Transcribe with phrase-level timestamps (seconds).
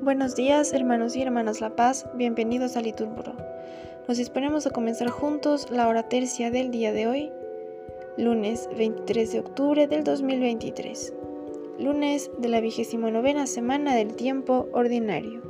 [0.00, 3.34] Buenos días, hermanos y hermanas La Paz, bienvenidos a Liturgo.
[4.08, 7.30] Nos disponemos a comenzar juntos la hora tercia del día de hoy,
[8.16, 11.12] lunes 23 de octubre del 2023,
[11.78, 13.10] lunes de la vigésima
[13.46, 15.42] semana del tiempo ordinario.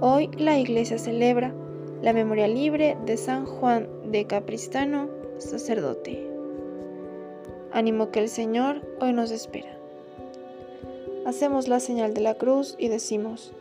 [0.00, 1.54] Hoy la Iglesia celebra
[2.02, 6.30] la memoria libre de San Juan de Capristano, sacerdote.
[7.72, 9.76] Ánimo que el Señor hoy nos espera.
[11.24, 13.52] Hacemos la señal de la cruz y decimos,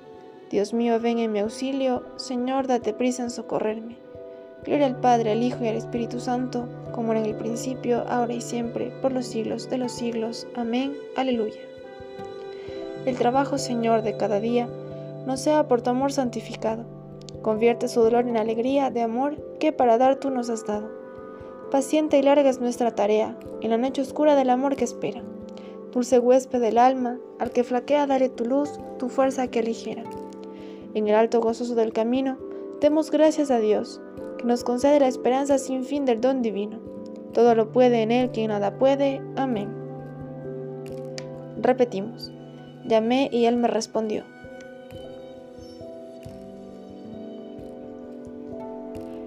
[0.52, 3.98] Dios mío, ven en mi auxilio, Señor, date prisa en socorrerme.
[4.64, 8.34] Gloria al Padre, al Hijo y al Espíritu Santo, como era en el principio, ahora
[8.34, 10.48] y siempre, por los siglos de los siglos.
[10.56, 10.96] Amén.
[11.16, 11.62] Aleluya.
[13.06, 14.68] El trabajo, Señor, de cada día,
[15.26, 16.95] no sea por tu amor santificado.
[17.46, 20.90] Convierte su dolor en alegría de amor que para dar tú nos has dado.
[21.70, 25.22] Paciente y larga es nuestra tarea, en la noche oscura del amor que espera.
[25.92, 30.02] Dulce huésped del alma, al que flaquea dale tu luz, tu fuerza que aligera.
[30.96, 32.40] En el alto gozoso del camino,
[32.82, 34.02] demos gracias a Dios,
[34.40, 36.80] que nos concede la esperanza sin fin del don divino.
[37.32, 39.22] Todo lo puede en Él quien nada puede.
[39.36, 39.70] Amén.
[41.62, 42.34] Repetimos.
[42.88, 44.24] Llamé y Él me respondió.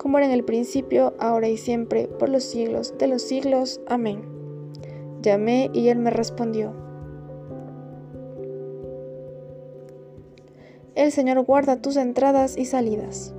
[0.00, 3.82] como era en el principio, ahora y siempre, por los siglos de los siglos.
[3.86, 4.22] Amén.
[5.20, 6.72] Llamé y él me respondió.
[10.94, 13.34] El Señor guarda tus entradas y salidas.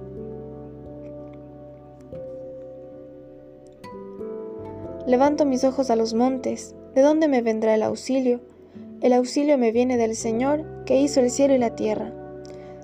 [5.07, 8.39] Levanto mis ojos a los montes, ¿de dónde me vendrá el auxilio?
[9.01, 12.13] El auxilio me viene del Señor, que hizo el cielo y la tierra.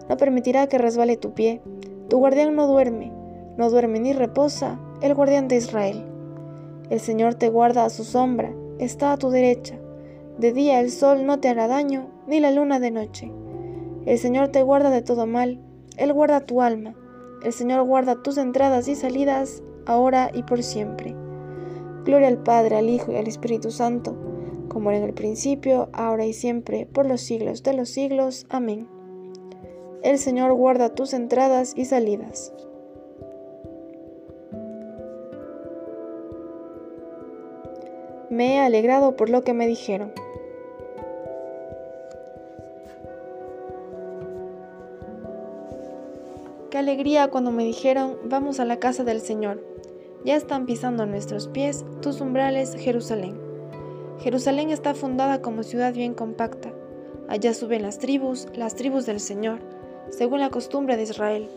[0.09, 1.61] No permitirá que resbale tu pie.
[2.09, 3.11] Tu guardián no duerme,
[3.57, 6.05] no duerme ni reposa, el guardián de Israel.
[6.89, 9.77] El Señor te guarda a su sombra, está a tu derecha.
[10.37, 13.31] De día el sol no te hará daño, ni la luna de noche.
[14.05, 15.59] El Señor te guarda de todo mal,
[15.97, 16.95] Él guarda tu alma.
[17.43, 21.15] El Señor guarda tus entradas y salidas, ahora y por siempre.
[22.05, 24.15] Gloria al Padre, al Hijo y al Espíritu Santo,
[24.69, 28.45] como era en el principio, ahora y siempre, por los siglos de los siglos.
[28.49, 28.87] Amén.
[30.03, 32.53] El Señor guarda tus entradas y salidas.
[38.29, 40.11] Me he alegrado por lo que me dijeron.
[46.69, 49.63] Qué alegría cuando me dijeron, vamos a la casa del Señor.
[50.25, 53.39] Ya están pisando a nuestros pies tus umbrales, Jerusalén.
[54.19, 56.73] Jerusalén está fundada como ciudad bien compacta.
[57.29, 59.59] Allá suben las tribus, las tribus del Señor,
[60.09, 61.49] según la costumbre de Israel,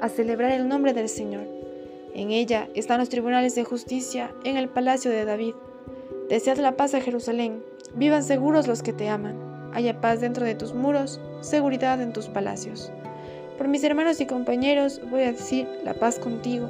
[0.00, 1.44] a celebrar el nombre del Señor.
[2.14, 5.54] En ella están los tribunales de justicia en el palacio de David.
[6.28, 7.62] Desead la paz a Jerusalén,
[7.94, 9.70] vivan seguros los que te aman.
[9.72, 12.90] Haya paz dentro de tus muros, seguridad en tus palacios.
[13.56, 16.68] Por mis hermanos y compañeros voy a decir la paz contigo.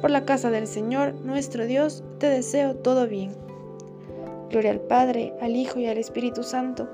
[0.00, 3.32] Por la casa del Señor, nuestro Dios, te deseo todo bien.
[4.50, 6.88] Gloria al Padre, al Hijo y al Espíritu Santo,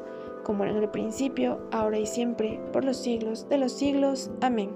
[0.45, 4.31] como en el principio, ahora y siempre, por los siglos de los siglos.
[4.41, 4.71] Amén.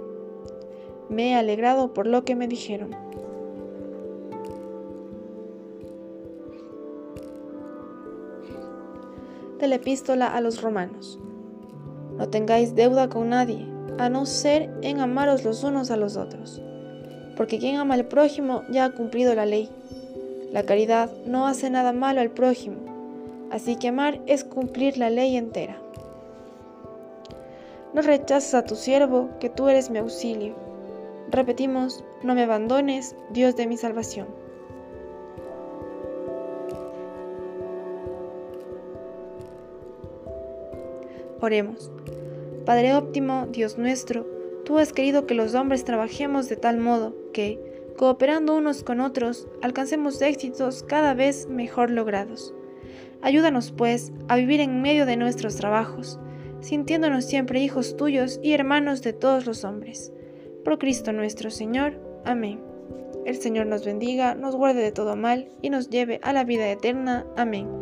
[1.09, 2.91] Me he alegrado por lo que me dijeron.
[9.63, 11.21] De la epístola a los romanos.
[12.19, 13.65] No tengáis deuda con nadie
[13.97, 16.61] a no ser en amaros los unos a los otros.
[17.37, 19.71] Porque quien ama al prójimo ya ha cumplido la ley.
[20.51, 22.79] La caridad no hace nada malo al prójimo,
[23.53, 25.81] así que amar es cumplir la ley entera.
[27.95, 30.57] No rechaces a tu siervo, que tú eres mi auxilio.
[31.31, 34.27] Repetimos, no me abandones, Dios de mi salvación.
[41.43, 41.91] Oremos.
[42.65, 44.25] Padre óptimo, Dios nuestro,
[44.65, 47.59] tú has querido que los hombres trabajemos de tal modo que,
[47.97, 52.55] cooperando unos con otros, alcancemos éxitos cada vez mejor logrados.
[53.23, 56.21] Ayúdanos, pues, a vivir en medio de nuestros trabajos,
[56.61, 60.13] sintiéndonos siempre hijos tuyos y hermanos de todos los hombres.
[60.65, 62.01] Por Cristo nuestro Señor.
[62.25, 62.61] Amén.
[63.27, 66.71] el Señor nos bendiga, nos guarde de todo mal y nos lleve a la vida
[66.71, 67.27] eterna.
[67.37, 67.82] Amén.